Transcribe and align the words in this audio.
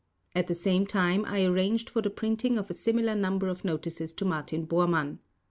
At 0.33 0.47
the 0.47 0.55
same 0.55 0.87
time 0.87 1.25
I 1.25 1.45
arranged 1.45 1.87
for 1.87 2.01
the 2.01 2.09
printing 2.09 2.57
of 2.57 2.71
a 2.71 2.73
similar 2.73 3.13
number 3.13 3.47
of 3.49 3.63
notices 3.63 4.13
to 4.13 4.25
Martin 4.25 4.65
Bormann. 4.65 5.19